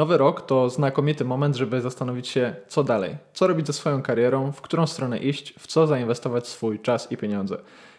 [0.00, 4.52] Nowy rok to znakomity moment, żeby zastanowić się, co dalej, co robić ze swoją karierą,
[4.52, 7.56] w którą stronę iść, w co zainwestować swój czas i pieniądze.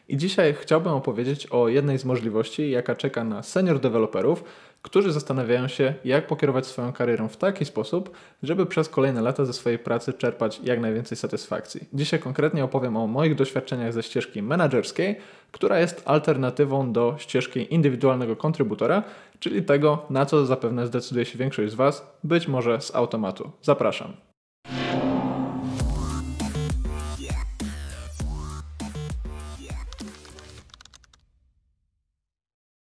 [0.08, 4.44] I dzisiaj chciałbym opowiedzieć o jednej z możliwości, jaka czeka na senior deweloperów,
[4.82, 8.12] którzy zastanawiają się, jak pokierować swoją karierą w taki sposób,
[8.44, 11.88] żeby przez kolejne lata ze swojej pracy czerpać jak najwięcej satysfakcji.
[11.94, 15.16] Dzisiaj konkretnie opowiem o moich doświadczeniach ze ścieżki menedżerskiej,
[15.52, 19.04] która jest alternatywą do ścieżki indywidualnego kontrybutora,
[19.40, 23.52] czyli tego, na co zapewne zdecyduje się większość z Was, być może z automatu.
[23.62, 24.31] Zapraszam.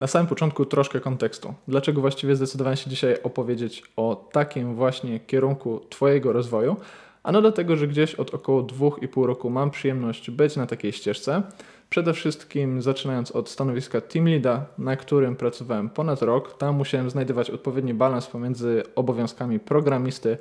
[0.00, 1.54] Na samym początku troszkę kontekstu.
[1.68, 6.76] Dlaczego właściwie zdecydowałem się dzisiaj opowiedzieć o takim właśnie kierunku Twojego rozwoju?
[7.22, 11.42] Ano dlatego, że gdzieś od około 2,5 roku mam przyjemność być na takiej ścieżce.
[11.90, 16.58] Przede wszystkim zaczynając od stanowiska team leada, na którym pracowałem ponad rok.
[16.58, 20.38] Tam musiałem znajdować odpowiedni balans pomiędzy obowiązkami programisty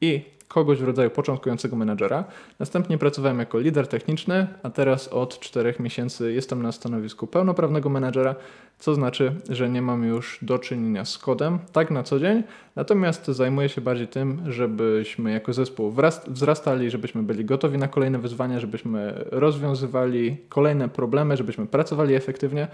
[0.00, 2.24] i kogoś w rodzaju początkującego menedżera.
[2.58, 8.34] Następnie pracowałem jako lider techniczny, a teraz od 4 miesięcy jestem na stanowisku pełnoprawnego menedżera,
[8.78, 12.42] co znaczy, że nie mam już do czynienia z kodem tak na co dzień,
[12.76, 15.94] natomiast zajmuję się bardziej tym, żebyśmy jako zespół
[16.26, 22.68] wzrastali, żebyśmy byli gotowi na kolejne wyzwania, żebyśmy rozwiązywali kolejne problemy, żebyśmy pracowali efektywnie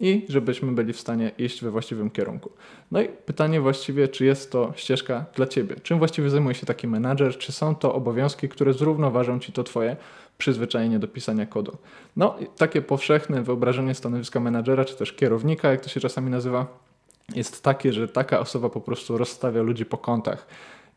[0.00, 2.50] i żebyśmy byli w stanie iść we właściwym kierunku.
[2.90, 5.76] No i pytanie właściwie, czy jest to ścieżka dla Ciebie?
[5.82, 7.38] Czym właściwie zajmuje się taki menadżer?
[7.38, 9.96] Czy są to obowiązki, które zrównoważą Ci to Twoje
[10.38, 11.76] przyzwyczajenie do pisania kodu?
[12.16, 16.66] No, takie powszechne wyobrażenie stanowiska menadżera, czy też kierownika, jak to się czasami nazywa,
[17.34, 20.46] jest takie, że taka osoba po prostu rozstawia ludzi po kątach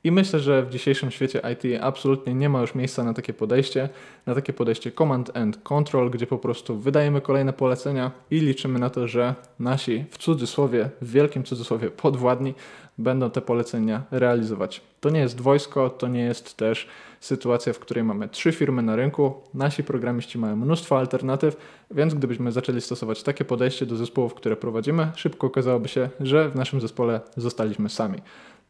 [0.04, 3.90] i myślę, że w dzisiejszym świecie IT absolutnie nie ma już miejsca na takie podejście,
[4.26, 8.90] na takie podejście command and control, gdzie po prostu wydajemy kolejne polecenia i liczymy na
[8.90, 12.54] to, że nasi w cudzysłowie, w wielkim cudzysłowie podwładni
[12.98, 14.82] będą te polecenia realizować.
[15.00, 16.88] To nie jest wojsko, to nie jest też
[17.20, 21.58] sytuacja, w której mamy trzy firmy na rynku, nasi programiści mają mnóstwo alternatyw,
[21.92, 26.56] więc gdybyśmy zaczęli stosować takie podejście do zespołów, które prowadzimy, szybko okazałoby się, że w
[26.56, 28.18] naszym zespole zostaliśmy sami.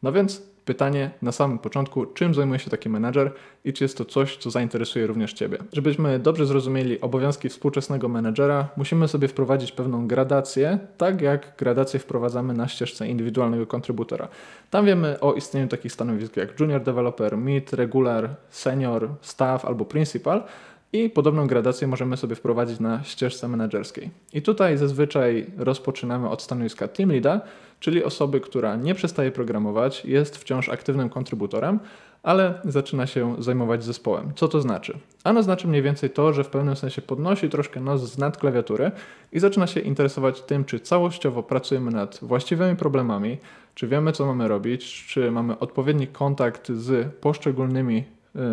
[0.02, 3.32] No więc pytanie na samym początku, czym zajmuje się taki menedżer
[3.64, 5.58] i czy jest to coś, co zainteresuje również Ciebie.
[5.72, 12.54] Żebyśmy dobrze zrozumieli obowiązki współczesnego menedżera, musimy sobie wprowadzić pewną gradację, tak jak gradację wprowadzamy
[12.54, 14.28] na ścieżce indywidualnego kontrybutora.
[14.70, 20.42] Tam wiemy o istnieniu takich stanowisk jak junior developer, mid, regular, senior, staff albo principal,
[20.92, 24.10] i podobną gradację możemy sobie wprowadzić na ścieżce menedżerskiej.
[24.32, 27.40] I tutaj zazwyczaj rozpoczynamy od stanowiska team leada,
[27.80, 31.78] czyli osoby, która nie przestaje programować, jest wciąż aktywnym kontrybutorem,
[32.22, 34.32] ale zaczyna się zajmować zespołem.
[34.36, 34.98] Co to znaczy?
[35.24, 38.90] Ano znaczy mniej więcej to, że w pewnym sensie podnosi troszkę nos z nad klawiatury
[39.32, 43.38] i zaczyna się interesować tym, czy całościowo pracujemy nad właściwymi problemami,
[43.74, 48.04] czy wiemy, co mamy robić, czy mamy odpowiedni kontakt z poszczególnymi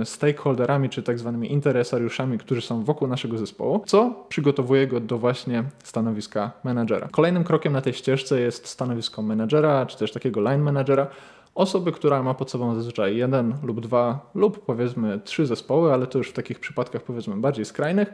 [0.03, 5.63] stakeholderami, czy tak zwanymi interesariuszami, którzy są wokół naszego zespołu, co przygotowuje go do właśnie
[5.83, 7.07] stanowiska menadżera.
[7.11, 11.07] Kolejnym krokiem na tej ścieżce jest stanowisko menadżera, czy też takiego line managera,
[11.55, 16.17] osoby, która ma pod sobą zazwyczaj jeden lub dwa lub powiedzmy trzy zespoły, ale to
[16.17, 18.13] już w takich przypadkach powiedzmy bardziej skrajnych.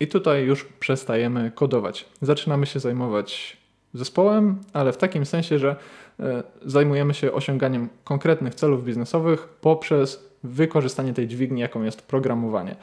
[0.00, 2.06] I tutaj już przestajemy kodować.
[2.22, 3.56] Zaczynamy się zajmować
[3.94, 5.76] zespołem, ale w takim sensie, że
[6.20, 12.76] e, zajmujemy się osiąganiem konkretnych celów biznesowych poprzez wykorzystanie tej dźwigni, jaką jest programowanie.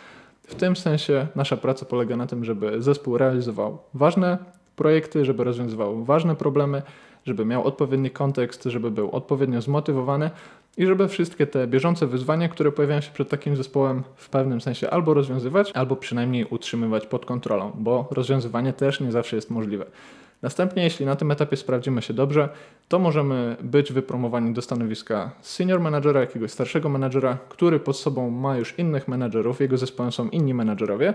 [0.47, 4.37] W tym sensie nasza praca polega na tym, żeby zespół realizował ważne
[4.75, 6.81] projekty, żeby rozwiązywał ważne problemy,
[7.25, 10.31] żeby miał odpowiedni kontekst, żeby był odpowiednio zmotywowany
[10.77, 14.89] i żeby wszystkie te bieżące wyzwania, które pojawiają się przed takim zespołem, w pewnym sensie
[14.89, 19.85] albo rozwiązywać, albo przynajmniej utrzymywać pod kontrolą, bo rozwiązywanie też nie zawsze jest możliwe.
[20.45, 22.49] Następnie, jeśli na tym etapie sprawdzimy się dobrze,
[22.87, 28.57] to możemy być wypromowani do stanowiska senior managera, jakiegoś starszego menadżera, który pod sobą ma
[28.57, 31.13] już innych menadżerów, jego zespołem są inni menadżerowie.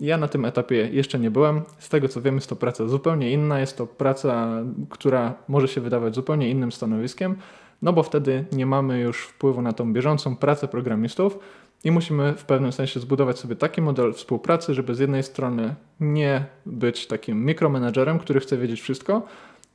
[0.00, 1.60] Ja na tym etapie jeszcze nie byłem.
[1.78, 4.48] Z tego co wiem, jest to praca zupełnie inna, jest to praca,
[4.90, 7.36] która może się wydawać zupełnie innym stanowiskiem,
[7.82, 11.38] no bo wtedy nie mamy już wpływu na tą bieżącą pracę programistów,
[11.84, 16.44] i musimy w pewnym sensie zbudować sobie taki model współpracy, żeby z jednej strony nie
[16.66, 19.22] być takim mikromanagerem, który chce wiedzieć wszystko,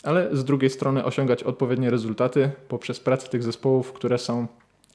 [0.03, 4.47] ale z drugiej strony osiągać odpowiednie rezultaty poprzez pracę tych zespołów, które są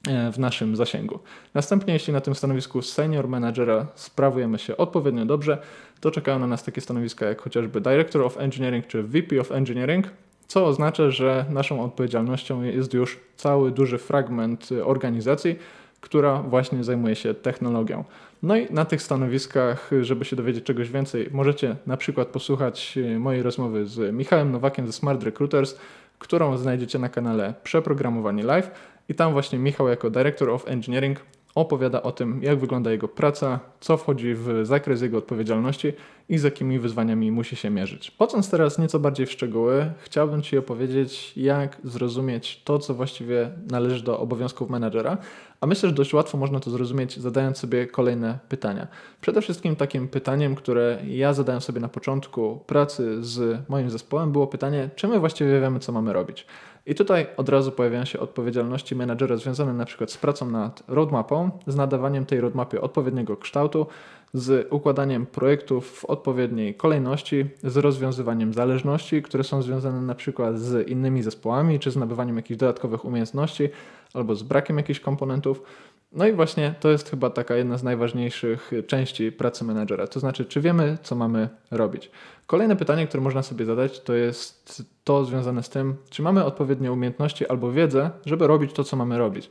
[0.07, 1.19] e, w naszym zasięgu.
[1.53, 5.57] Następnie, jeśli na tym stanowisku senior managera sprawujemy się odpowiednio dobrze,
[5.99, 10.07] to czekają na nas takie stanowiska jak chociażby Director of Engineering czy VP of Engineering,
[10.47, 15.55] co oznacza, że naszą odpowiedzialnością jest już cały duży fragment organizacji,
[16.01, 18.03] która właśnie zajmuje się technologią.
[18.43, 23.19] No i na tych stanowiskach, żeby się dowiedzieć czegoś więcej, możecie na przykład posłuchać e,
[23.19, 25.75] mojej rozmowy z Michałem Nowakiem ze Smart Recruiters,
[26.19, 28.71] którą znajdziecie na kanale Przeprogramowanie Live
[29.09, 31.19] i tam właśnie Michał jako Director of Engineering
[31.55, 35.93] opowiada o tym, jak wygląda jego praca, co wchodzi w zakres jego odpowiedzialności
[36.29, 38.11] i z jakimi wyzwaniami musi się mierzyć.
[38.15, 44.03] Wchodząc teraz nieco bardziej w szczegóły, chciałbym Ci opowiedzieć, jak zrozumieć to, co właściwie należy
[44.03, 45.17] do obowiązków menadżera,
[45.63, 48.87] a myślę, że dość łatwo można to zrozumieć, zadając sobie kolejne pytania.
[49.21, 54.47] Przede wszystkim takim pytaniem, które ja zadałem sobie na początku pracy z moim zespołem, było
[54.47, 56.45] pytanie, czy my właściwie wiemy, co mamy robić.
[56.85, 61.51] I tutaj od razu pojawiają się odpowiedzialności menadżera związane na przykład z pracą nad roadmapą,
[61.67, 63.87] z nadawaniem tej roadmapy odpowiedniego kształtu,
[64.33, 70.87] z układaniem projektów w odpowiedniej kolejności, z rozwiązywaniem zależności, które są związane na przykład z
[70.87, 73.69] innymi zespołami, czy z nabywaniem jakichś dodatkowych umiejętności,
[74.13, 75.63] albo z brakiem jakichś komponentów.
[76.11, 80.07] No i właśnie to jest chyba taka jedna z najważniejszych części pracy menedżera.
[80.07, 82.11] To znaczy, czy wiemy, co mamy robić.
[82.47, 86.91] Kolejne pytanie, które można sobie zadać, to jest to związane z tym, czy mamy odpowiednie
[86.91, 89.49] umiejętności albo wiedzę, żeby robić to, co mamy robić.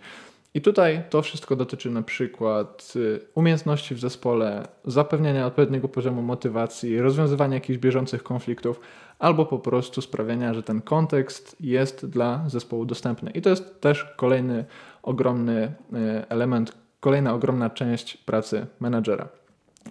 [0.54, 7.00] I tutaj to wszystko dotyczy na przykład y, umiejętności w zespole, zapewniania odpowiedniego poziomu motywacji,
[7.00, 8.81] rozwiązywania jakichś bieżących konfliktów,
[9.19, 13.31] albo po prostu sprawiania, że ten kontekst jest dla zespołu dostępny.
[13.31, 14.64] I to jest też kolejny
[15.02, 19.42] ogromny y, element, kolejna ogromna część pracy menadżera.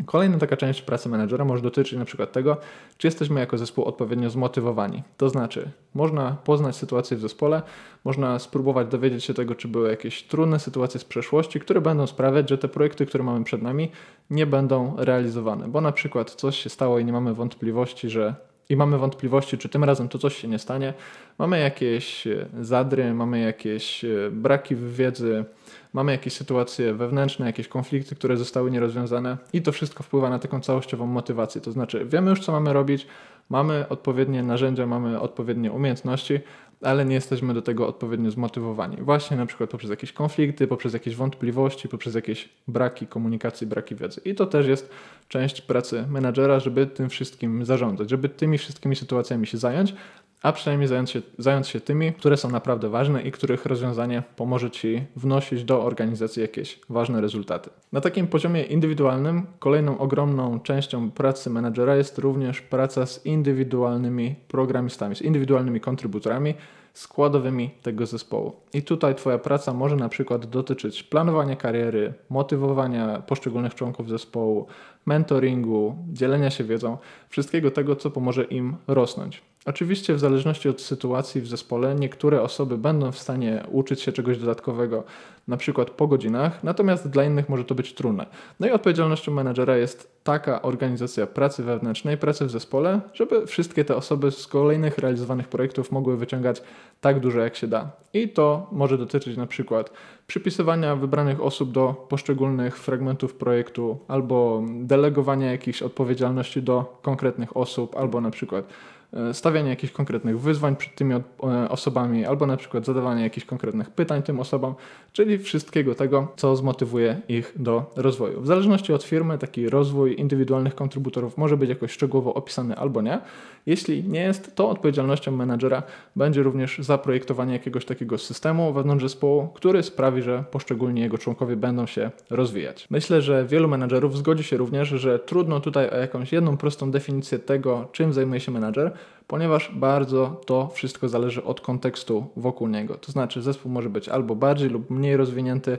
[0.06, 2.58] Kolejna taka część pracy menedżera może dotyczyć na przykład tego,
[2.98, 5.04] czy jesteśmy jako zespół odpowiednio zmotywowani.
[5.18, 7.62] To znaczy, można poznać sytuację w zespole,
[8.06, 12.50] można spróbować dowiedzieć się tego, czy były jakieś trudne sytuacje z przeszłości, które będą sprawiać,
[12.50, 13.92] że te projekty, które mamy przed nami,
[14.30, 15.68] nie będą realizowane.
[15.68, 18.36] Bo na przykład coś się stało i nie mamy wątpliwości, że
[18.70, 20.94] i mamy wątpliwości, czy tym razem to coś się nie stanie.
[21.38, 25.46] Mamy jakieś e, zadry, mamy jakieś e, braki w wiedzy,
[25.94, 30.62] mamy jakieś sytuacje wewnętrzne, jakieś konflikty, które zostały nierozwiązane i to wszystko wpływa na taką
[30.62, 31.62] całościową motywację.
[31.62, 33.08] To znaczy, wiemy już, co mamy robić,
[33.50, 36.40] mamy odpowiednie narzędzia, mamy odpowiednie umiejętności,
[36.82, 38.98] ale nie jesteśmy do tego odpowiednio zmotywowani.
[38.98, 44.22] Właśnie na przykład poprzez jakieś konflikty, poprzez jakieś wątpliwości, poprzez jakieś braki komunikacji, braki wiedzy.
[44.26, 44.90] I to też jest
[45.28, 49.96] część pracy menadżera, żeby tym wszystkim zarządzać, żeby tymi wszystkimi sytuacjami się zająć,
[50.42, 54.72] a przynajmniej zająć się, zająć się tymi, które są naprawdę ważne i których rozwiązanie pomoże
[54.72, 57.70] Ci wnosić do organizacji jakieś ważne rezultaty.
[57.92, 65.16] Na takim poziomie indywidualnym kolejną ogromną częścią pracy menedżera jest również praca z indywidualnymi programistami,
[65.16, 66.54] z indywidualnymi kontrybutorami,
[66.94, 68.56] składowymi tego zespołu.
[68.74, 74.68] I tutaj Twoja praca może na przykład dotyczyć planowania kariery, motywowania poszczególnych członków zespołu,
[75.06, 76.98] mentoringu, dzielenia się wiedzą,
[77.30, 79.51] wszystkiego tego, co pomoże im rosnąć.
[79.66, 84.38] Oczywiście, w zależności od sytuacji w zespole, niektóre osoby będą w stanie uczyć się czegoś
[84.38, 85.04] dodatkowego,
[85.52, 88.26] na przykład po godzinach, natomiast dla innych może to być trudne.
[88.60, 93.96] No i odpowiedzialnością menedżera jest taka organizacja pracy wewnętrznej, pracy w zespole, żeby wszystkie te
[93.96, 96.62] osoby z kolejnych realizowanych projektów mogły wyciągać
[97.02, 97.92] tak dużo jak się da.
[98.14, 99.92] I to może dotyczyć na przykład
[100.28, 108.22] przypisywania wybranych osób do poszczególnych fragmentów projektu, albo delegowania jakichś odpowiedzialności do konkretnych osób, albo
[108.22, 108.66] na przykład
[109.14, 111.22] E, stawianie jakichś konkretnych wyzwań przed tymi e,
[111.70, 114.76] osobami, albo na przykład zadawanie jakichś konkretnych pytań tym osobom,
[115.14, 118.42] czyli wszystkiego tego, co zmotywuje ich do rozwoju.
[118.42, 123.20] W zależności od firmy, taki rozwój indywidualnych kontrybutorów może być jakoś szczegółowo opisany albo nie.
[123.66, 125.84] Jeśli nie jest, to odpowiedzialnością menadżera
[126.16, 131.86] będzie również zaprojektowanie jakiegoś takiego systemu wewnątrz zespołu, który sprawi, że poszczególni jego członkowie będą
[131.86, 132.88] się rozwijać.
[132.90, 137.40] Myślę, że wielu menadżerów zgodzi się również, że trudno tutaj o jakąś jedną prostą definicję
[137.40, 138.94] tego, czym zajmuje się menadżer,
[139.28, 142.96] ponieważ bardzo to wszystko zależy od kontekstu wokół niego.
[142.96, 145.78] To znaczy, zespół może być albo bardziej lub mniej rozwinięty,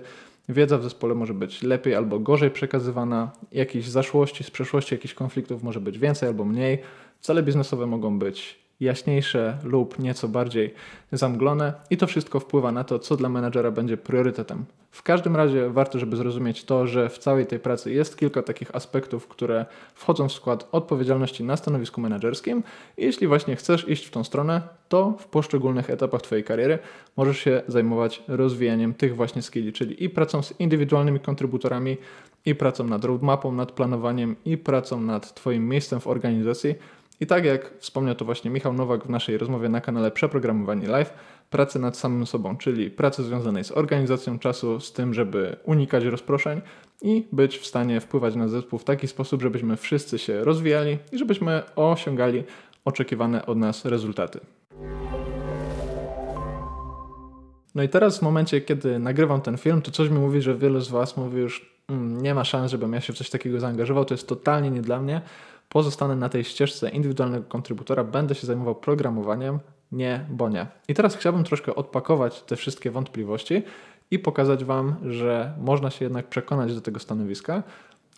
[0.48, 5.62] wiedza w zespole może być lepiej albo gorzej przekazywana, jakieś zaszłości z przeszłości, jakichś konfliktów
[5.62, 6.78] może być więcej albo mniej.
[7.20, 10.74] Cele biznesowe mogą być jaśniejsze lub nieco bardziej
[11.12, 14.64] zamglone i to wszystko wpływa na to, co dla menadżera będzie priorytetem.
[14.90, 18.76] W każdym razie warto, żeby zrozumieć to, że w całej tej pracy jest kilka takich
[18.76, 22.62] aspektów, które wchodzą w skład odpowiedzialności na stanowisku menedżerskim
[22.96, 26.78] jeśli właśnie chcesz iść w tą stronę, to w poszczególnych etapach Twojej kariery
[27.16, 31.96] możesz się zajmować rozwijaniem tych właśnie skilli, czyli i pracą z indywidualnymi kontrybutorami,
[32.46, 36.74] i pracą nad roadmapą, nad planowaniem, i pracą nad Twoim miejscem w organizacji,
[37.22, 41.14] i tak jak wspomniał to właśnie Michał Nowak w naszej rozmowie na kanale Przeprogramowanie Live,
[41.50, 46.60] pracy nad samym sobą, czyli pracy związanej z organizacją czasu, z tym, żeby unikać rozproszeń
[47.02, 51.18] i być w stanie wpływać na zespół w taki sposób, żebyśmy wszyscy się rozwijali i
[51.18, 52.44] żebyśmy osiągali
[52.84, 54.40] oczekiwane od nas rezultaty.
[57.74, 60.80] No i teraz w momencie, kiedy nagrywam ten film, to coś mi mówi, że wielu
[60.80, 64.04] z Was mówi już, mm, nie ma szans, żebym ja się w coś takiego zaangażował,
[64.04, 65.20] to jest totalnie nie dla mnie,
[65.72, 69.58] pozostanę na tej ścieżce indywidualnego kontrybutora, będę się zajmował programowaniem,
[69.92, 70.66] nie, bo nie.
[70.88, 73.62] I teraz chciałbym troszkę odpakować te wszystkie wątpliwości
[74.10, 77.62] i pokazać Wam, że można się jednak przekonać do tego stanowiska.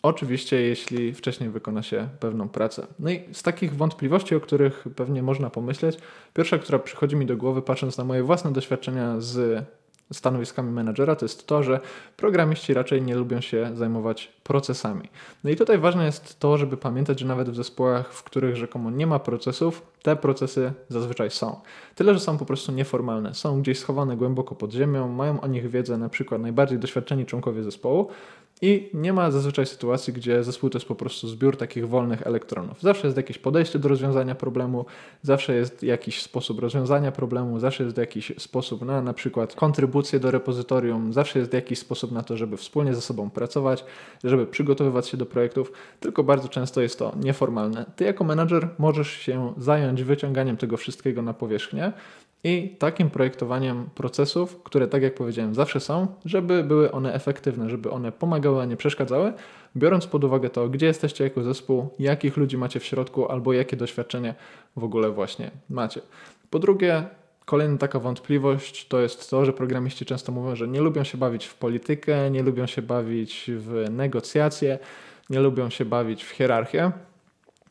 [0.03, 2.87] Oczywiście, jeśli wcześniej wykona się pewną pracę.
[2.99, 5.99] No i z takich wątpliwości, o których pewnie można pomyśleć,
[6.35, 9.65] pierwsza, która przychodzi mi do głowy, patrząc na moje własne doświadczenia z
[10.15, 11.81] stanowiskami menadżera, to jest to, że
[12.17, 15.09] programiści raczej nie lubią się zajmować procesami.
[15.45, 18.91] No i tutaj ważne jest to, żeby pamiętać, że nawet w zespołach, w których rzekomo
[18.91, 21.61] nie ma procesów, te procesy zazwyczaj są.
[21.95, 25.71] Tyle, że są po prostu nieformalne, są gdzieś schowane głęboko pod ziemią, mają o nich
[25.71, 28.09] wiedzę na przykład najbardziej doświadczeni członkowie zespołu,
[28.65, 32.83] i nie ma zazwyczaj sytuacji, gdzie zespół to jest po prostu zbiór takich wolnych elektronów.
[32.83, 34.87] Zawsze jest jakieś podejście do rozwiązania problemu,
[35.23, 40.31] zawsze jest jakiś sposób rozwiązania problemu, zawsze jest jakiś sposób na na przykład kontrybucję do
[40.31, 43.85] repozytorium, zawsze jest jakiś sposób na to, żeby wspólnie ze sobą pracować,
[44.25, 47.85] żeby przygotowywać się do projektów, tylko bardzo często jest to nieformalne.
[47.97, 51.93] Ty jako menadżer możesz się zająć wyciąganiem tego wszystkiego na powierzchnię,
[52.45, 57.91] i takim projektowaniem procesów, które tak jak powiedziałem zawsze są, żeby były one efektywne, żeby
[57.91, 59.33] one pomagały, a nie przeszkadzały,
[59.77, 63.77] biorąc pod uwagę to, gdzie jesteście jako zespół, jakich ludzi macie w środku albo jakie
[63.77, 64.35] doświadczenie
[64.77, 66.01] w ogóle właśnie macie.
[66.51, 67.05] Po drugie,
[67.45, 71.47] Kolejna taka wątpliwość to jest to, że programiści często mówią, że nie lubią się bawić
[71.47, 74.79] w politykę, nie lubią się bawić w negocjacje,
[75.31, 76.93] nie lubią się bawić w hierarchię.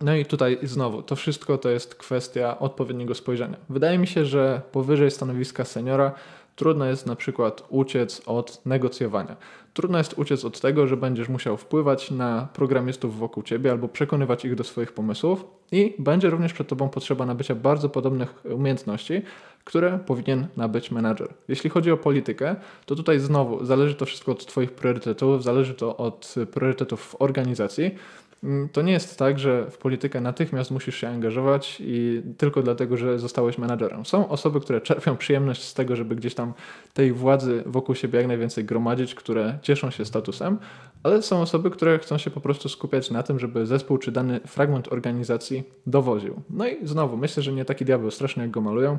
[0.01, 3.57] No i tutaj znowu, to wszystko to jest kwestia odpowiedniego spojrzenia.
[3.69, 6.11] Wydaje mi się, że powyżej stanowiska seniora
[6.55, 9.35] trudno jest na przykład uciec od negocjowania.
[9.73, 14.45] Trudno jest uciec od tego, że będziesz musiał wpływać na programistów wokół ciebie albo przekonywać
[14.45, 19.21] ich do swoich pomysłów i będzie również przed tobą potrzeba nabycia bardzo podobnych umiejętności,
[19.63, 21.33] które powinien nabyć menadżer.
[21.47, 25.97] Jeśli chodzi o politykę, to tutaj znowu zależy to wszystko od twoich priorytetów, zależy to
[25.97, 27.95] od priorytetów w organizacji.
[28.43, 32.97] Mm, to nie jest tak, że w politykę natychmiast musisz się angażować i tylko dlatego,
[32.97, 34.05] że zostałeś menadżerem.
[34.05, 36.53] Są osoby, które czerpią przyjemność z tego, żeby gdzieś tam
[36.93, 40.57] tej władzy wokół siebie jak najwięcej gromadzić, które cieszą się statusem,
[41.03, 44.39] ale są osoby, które chcą się po prostu skupiać na tym, żeby zespół czy dany
[44.39, 46.41] fragment organizacji dowoził.
[46.49, 48.97] No i znowu, myślę, że nie taki diabeł straszny, jak go malują.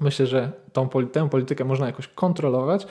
[0.00, 2.86] Myślę, że tą, tę politykę można jakoś kontrolować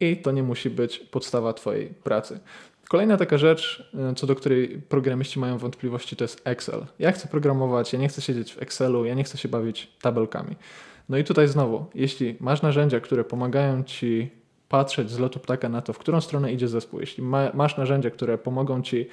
[0.00, 2.40] i to nie musi być podstawa Twojej pracy.
[2.88, 6.86] Kolejna taka rzecz, e, co do której programiści mają wątpliwości, to jest Excel.
[6.98, 10.56] Ja chcę programować, ja nie chcę siedzieć w Excelu, ja nie chcę się bawić tabelkami.
[11.08, 14.30] No i tutaj znowu, jeśli masz narzędzia, które pomagają ci
[14.68, 18.10] patrzeć z lotu ptaka na to, w którą stronę idzie zespół, jeśli ma, masz narzędzia,
[18.10, 19.08] które pomogą ci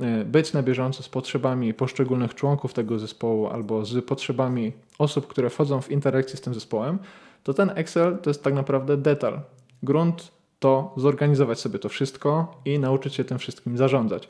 [0.00, 5.50] e, być na bieżąco z potrzebami poszczególnych członków tego zespołu albo z potrzebami osób, które
[5.50, 6.98] wchodzą w interakcję z tym zespołem,
[7.42, 9.40] to ten Excel to jest tak naprawdę detal.
[9.82, 14.28] Grunt to zorganizować sobie to wszystko i nauczyć się tym wszystkim zarządzać.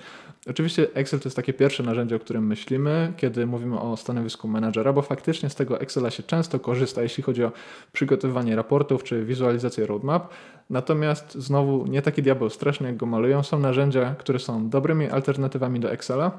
[0.50, 4.92] Oczywiście Excel to jest takie pierwsze narzędzie, o którym myślimy, kiedy mówimy o stanowisku menadżera,
[4.92, 7.52] bo faktycznie z tego Excela się często korzysta, jeśli chodzi o
[7.92, 10.32] przygotowywanie raportów czy wizualizację roadmap.
[10.70, 13.42] Natomiast znowu nie taki diabeł straszny, jak go malują.
[13.42, 16.38] Są narzędzia, które są dobrymi alternatywami do Excela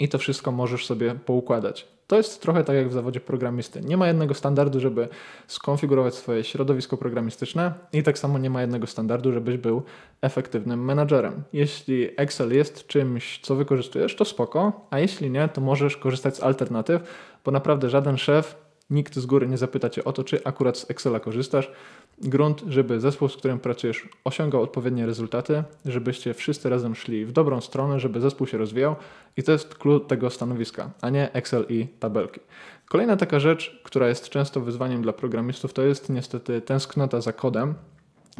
[0.00, 1.88] i to wszystko możesz sobie poukładać.
[2.06, 3.80] To jest trochę tak jak w zawodzie programisty.
[3.80, 5.08] Nie ma jednego standardu, żeby
[5.46, 9.82] skonfigurować swoje środowisko programistyczne i tak samo nie ma jednego standardu, żebyś był
[10.22, 11.42] efektywnym menadżerem.
[11.52, 16.42] Jeśli Excel jest czymś, co wykorzystujesz, to spoko, a jeśli nie, to możesz korzystać z
[16.42, 17.02] alternatyw,
[17.44, 20.90] bo naprawdę żaden szef Nikt z góry nie zapyta cię o to, czy akurat z
[20.90, 21.70] Excela korzystasz.
[22.18, 27.60] Grunt, żeby zespół, z którym pracujesz, osiągał odpowiednie rezultaty, żebyście wszyscy razem szli w dobrą
[27.60, 28.96] stronę, żeby zespół się rozwijał
[29.36, 32.40] i to jest klucz tego stanowiska, a nie Excel i tabelki.
[32.88, 37.74] Kolejna taka rzecz, która jest często wyzwaniem dla programistów, to jest niestety tęsknota za kodem.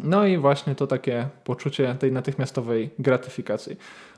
[0.05, 3.77] No i właśnie to takie poczucie tej natychmiastowej gratyfikacji.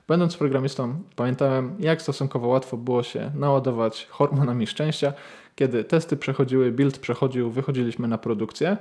[0.08, 5.12] Będąc programistą, pamiętałem, jak stosunkowo łatwo było się naładować hormonami szczęścia,
[5.56, 8.76] kiedy testy przechodziły, build przechodził, wychodziliśmy na produkcję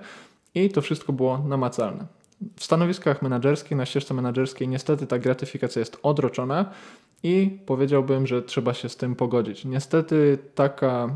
[0.56, 2.06] i to wszystko było namacalne.
[2.56, 6.66] W stanowiskach menedżerskich, na ścieżce menedżerskiej niestety ta gratyfikacja jest odroczona
[7.24, 9.66] i powiedziałbym, że trzeba się z tym pogodzić.
[9.66, 11.10] Niestety taka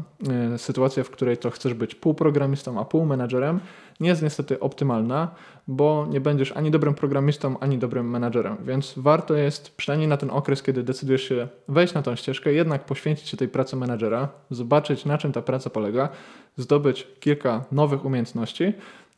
[0.55, 3.59] y, sytuacja, w której to chcesz być pół programistą, a pół menadżerem,
[3.99, 5.31] nie jest niestety optymalna,
[5.67, 8.57] bo nie będziesz ani dobrym programistą, ani dobrym menadżerem.
[8.65, 12.85] Więc warto jest przynajmniej na ten okres, kiedy decydujesz się wejść na tą ścieżkę, jednak
[12.85, 16.09] poświęcić się tej pracy menadżera, zobaczyć na czym ta praca polega,
[16.57, 18.73] zdobyć kilka nowych umiejętności,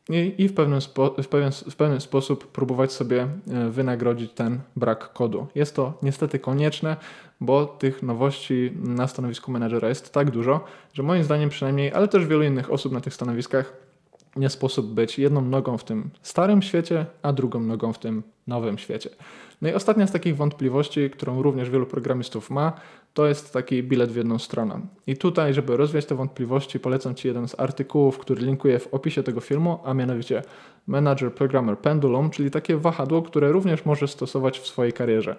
[0.10, 4.60] i, i w, pewnym spo, w, pewien, w pewien sposób próbować sobie e, wynagrodzić ten
[4.76, 5.48] brak kodu.
[5.56, 6.98] Jest to niestety konieczne,
[7.42, 12.26] bo tych nowości na stanowisku menedżera jest tak dużo, że moim zdaniem przynajmniej, ale też
[12.26, 13.89] wielu innych osób na tych stanowiskach
[14.36, 18.78] nie sposób być jedną nogą w tym starym świecie, a drugą nogą w tym nowym
[18.78, 19.10] świecie.
[19.62, 22.74] No i ostatnia z takich wątpliwości, którą również wielu programistów ma,
[23.14, 24.80] to jest taki bilet w jedną stronę.
[25.08, 29.24] I tutaj, żeby rozwiać te wątpliwości, polecam Ci jeden z artykułów, który linkuję w opisie
[29.24, 30.44] tego filmu, a mianowicie
[30.88, 35.36] Manager Programmer Pendulum, czyli takie wahadło, które również możesz stosować w swojej karierze.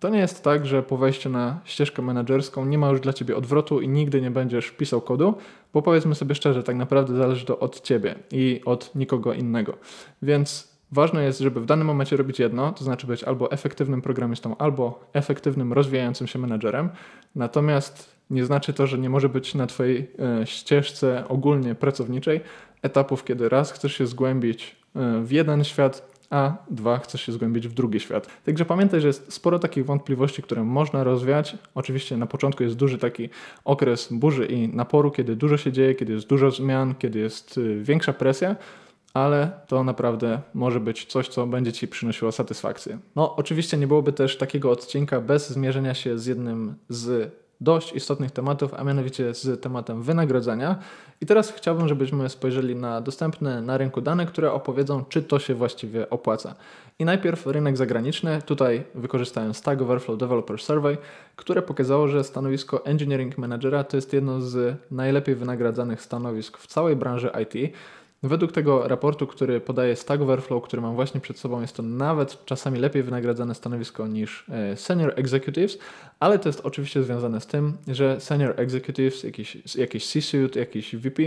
[0.00, 3.36] To nie jest tak, że po wejściu na ścieżkę menedżerską nie ma już dla Ciebie
[3.36, 5.34] odwrotu i nigdy nie będziesz pisał kodu,
[5.72, 9.76] bo powiedzmy sobie szczerze, tak naprawdę zależy to od Ciebie i od nikogo innego.
[10.22, 14.56] Więc ważne jest, żeby w danym momencie robić jedno, to znaczy być albo efektywnym programistą,
[14.56, 16.88] albo efektywnym, rozwijającym się menedżerem.
[17.34, 22.40] Natomiast nie znaczy to, że nie może być na Twojej e, ścieżce ogólnie pracowniczej
[22.82, 27.68] etapów, kiedy raz chcesz się zgłębić e, w jeden świat, a dwa, chcesz się zgłębić
[27.68, 28.26] w drugi świat.
[28.44, 31.56] Także pamiętaj, że jest sporo takich wątpliwości, które można rozwiać.
[31.74, 33.28] Oczywiście na początku jest duży taki
[33.64, 37.82] okres burzy i naporu, kiedy dużo się dzieje, kiedy jest dużo zmian, kiedy jest y,
[37.82, 38.56] większa presja,
[39.14, 42.98] ale to naprawdę może być coś, co będzie Ci przynosiło satysfakcję.
[43.16, 48.30] No, oczywiście nie byłoby też takiego odcinka bez zmierzenia się z jednym z dość istotnych
[48.30, 50.78] tematów, a mianowicie z tematem wynagrodzenia.
[51.20, 55.54] I teraz chciałbym, żebyśmy spojrzeli na dostępne na rynku dane, które opowiedzą, czy to się
[55.54, 56.54] właściwie opłaca.
[56.98, 58.42] I najpierw rynek zagraniczny.
[58.42, 60.98] Tutaj wykorzystałem Stack Overflow Developer Survey,
[61.36, 66.96] które pokazało, że stanowisko Engineering Managera to jest jedno z najlepiej wynagradzanych stanowisk w całej
[66.96, 67.74] branży IT.
[68.22, 72.44] Według tego raportu, który podaje Stack Overflow, który mam właśnie przed sobą, jest to nawet
[72.44, 75.78] czasami lepiej wynagradzane stanowisko niż e, Senior Executives,
[76.20, 81.22] ale to jest oczywiście związane z tym, że Senior Executives, jakiś, jakiś C-suite, jakiś VP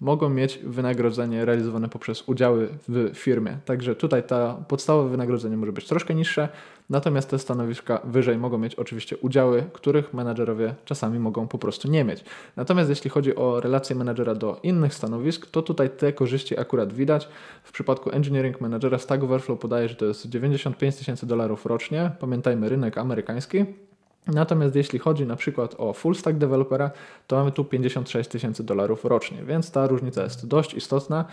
[0.00, 3.58] mogą mieć wynagrodzenie realizowane poprzez udziały w firmie.
[3.64, 6.48] Także tutaj ta podstawowe wynagrodzenie może być troszkę niższe,
[6.90, 12.04] natomiast te stanowiska wyżej mogą mieć oczywiście udziały, których menadżerowie czasami mogą po prostu nie
[12.04, 12.24] mieć.
[12.56, 17.28] Natomiast jeśli chodzi o relacje menadżera do innych stanowisk, to tutaj te korzyści akurat widać.
[17.62, 22.10] W przypadku engineering managera Stack Overflow podaje, że to jest 95 tysięcy dolarów rocznie.
[22.20, 23.85] Pamiętajmy rynek amerykański.
[24.26, 26.90] Natomiast jeśli chodzi na przykład o full stack dewelopera,
[27.26, 31.24] to mamy tu 56 tysięcy dolarów rocznie, więc ta różnica jest dość istotna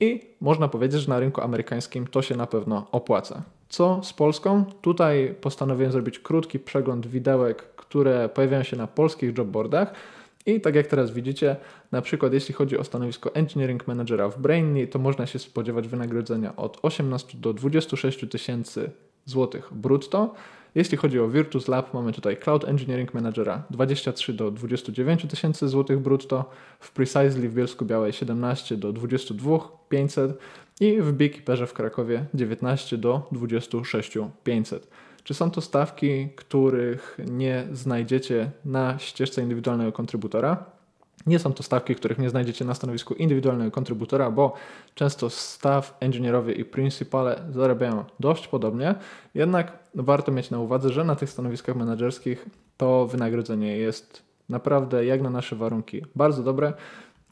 [0.00, 3.42] i można powiedzieć, że na rynku amerykańskim to się na pewno opłaca.
[3.68, 4.64] Co z Polską?
[4.82, 9.92] Tutaj postanowiłem zrobić krótki przegląd widełek, które pojawiają się na polskich jobboardach.
[10.46, 11.56] I tak jak teraz widzicie,
[11.92, 16.56] na przykład jeśli chodzi o stanowisko Engineering Managera w Brainly, to można się spodziewać wynagrodzenia
[16.56, 18.90] od 18 do 26 tysięcy
[19.24, 20.34] złotych brutto.
[20.76, 25.98] Jeśli chodzi o Virtus Lab, mamy tutaj Cloud Engineering Managera 23 do 29 tysięcy złotych
[25.98, 29.58] brutto, w Precisely w Bielsku Białej 17 do 22
[29.88, 30.38] 500
[30.80, 34.88] i w Beekeeperze w Krakowie 19 do 26 500.
[35.24, 40.75] Czy są to stawki, których nie znajdziecie na ścieżce indywidualnego kontrybutora?
[41.26, 44.52] Nie są to stawki, których nie znajdziecie na stanowisku indywidualnego kontrybutora, bo
[44.94, 48.94] często staff, engineerowie i principale zarabiają dość podobnie,
[49.34, 55.22] jednak warto mieć na uwadze, że na tych stanowiskach menedżerskich to wynagrodzenie jest naprawdę jak
[55.22, 56.72] na nasze warunki bardzo dobre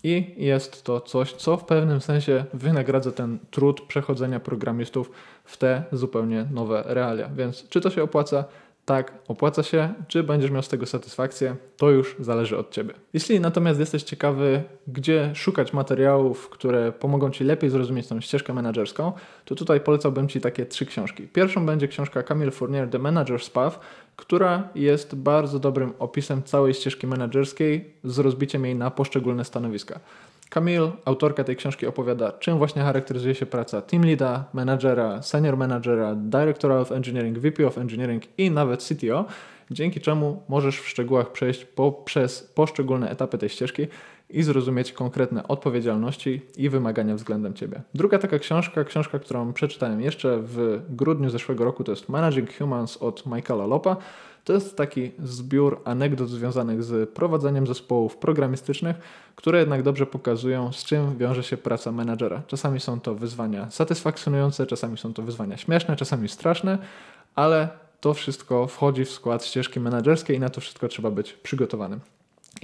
[0.05, 5.11] i jest to coś, co w pewnym sensie wynagradza ten trud przechodzenia programistów
[5.45, 7.29] w te zupełnie nowe realia.
[7.29, 8.45] Więc czy to się opłaca?
[8.85, 12.95] Tak, opłaca się, czy będziesz miał z tego satysfakcję, to już zależy od Ciebie.
[13.13, 19.13] Jeśli natomiast jesteś ciekawy, gdzie szukać materiałów, które pomogą Ci lepiej zrozumieć tą ścieżkę menedżerską,
[19.45, 21.29] to tutaj polecałbym Ci takie trzy książki.
[21.29, 23.81] Pierwszą będzie książka Camille Fournier, The Manager's Path,
[24.17, 30.01] która jest bardzo dobrym opisem całej ścieżki menedżerskiej z rozbiciem jej na poszczególne stanowiska.
[30.51, 36.15] Camille, autorka tej książki, opowiada, czym właśnie charakteryzuje się praca team leada, managera, senior managera,
[36.15, 39.25] directora of engineering, VP of engineering i nawet CTO,
[39.71, 43.87] dzięki czemu możesz w szczegółach przejść poprzez poszczególne etapy tej ścieżki
[44.31, 47.83] i zrozumieć konkretne odpowiedzialności i wymagania względem Ciebie.
[47.95, 52.97] Druga taka książka, książka, którą przeczytałem jeszcze w grudniu zeszłego roku, to jest Managing Humans
[52.97, 53.97] od Michaela Lopa.
[54.45, 58.97] To jest taki zbiór anegdot związanych z prowadzeniem zespołów programistycznych,
[59.37, 62.43] które jednak dobrze pokazują, z czym wiąże się praca menadżera.
[62.47, 66.79] Czasami są to wyzwania satysfakcjonujące, czasami są to wyzwania śmieszne, czasami straszne,
[67.35, 67.69] ale
[68.01, 72.01] to wszystko wchodzi w skład ścieżki menedżerskiej i na to wszystko trzeba być przygotowanym.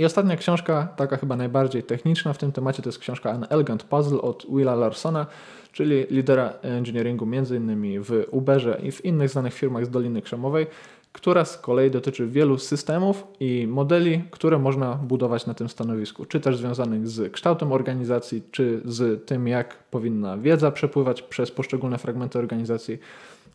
[0.01, 3.83] I ostatnia książka, taka chyba najbardziej techniczna w tym temacie, to jest książka An Elegant
[3.83, 5.27] Puzzle od Willa Larsona,
[5.73, 8.03] czyli lidera engineeringu m.in.
[8.03, 10.67] w Uberze i w innych znanych firmach z Doliny Krzemowej,
[11.13, 16.41] która z kolei dotyczy wielu systemów i modeli, które można budować na tym stanowisku, czy
[16.41, 22.39] też związanych z kształtem organizacji, czy z tym, jak powinna wiedza przepływać przez poszczególne fragmenty
[22.39, 22.99] organizacji,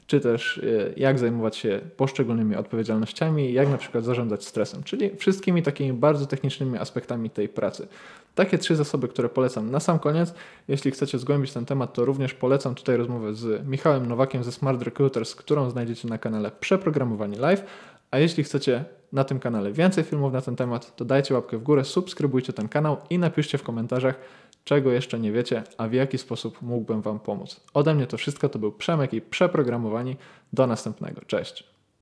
[0.08, 5.64] czy też e, jak zajmować się poszczególnymi odpowiedzialnościami, jak na przykład zarządzać stresem, czyli wszystkimi
[5.64, 7.88] takimi bardzo technicznymi aspektami tej pracy.
[8.36, 10.34] Takie trzy zasoby, które polecam na sam koniec.
[10.68, 14.82] Jeśli chcecie zgłębić ten temat, to również polecam tutaj rozmowę z Michałem Nowakiem ze Smart
[14.82, 17.64] Recruiters, którą znajdziecie na kanale Przeprogramowani Live.
[18.12, 21.64] A jeśli chcecie na tym kanale więcej filmów na ten temat, to dajcie łapkę w
[21.64, 24.16] górę, subskrybujcie ten kanał i napiszcie w komentarzach,
[24.66, 27.62] czego jeszcze nie wiecie, a w jaki sposób mógłbym Wam pomóc.
[27.74, 30.18] Ode mnie to wszystko, to był Przemek i Przeprogramowani.
[30.54, 31.22] Do następnego.
[31.22, 31.75] Cześć.